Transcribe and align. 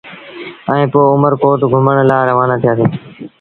ائيٚݩ 0.69 0.91
پو 0.91 0.99
اُمر 1.13 1.33
ڪوٽ 1.41 1.59
گھمڻ 1.73 1.97
لآ 2.09 2.17
روآنآ 2.29 2.55
ٿيٚآسيٚݩ۔ 2.61 2.91